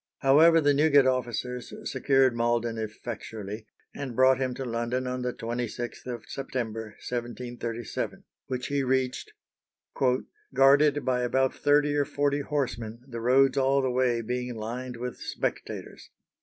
[0.21, 6.07] However, the Newgate officers secured Malden effectually, and brought him to London on the 26th
[6.07, 9.31] of September, 1737, which he reached
[10.55, 15.19] "guarded by about thirty or forty horsemen, the roads all the way being lined with
[15.19, 16.09] spectators."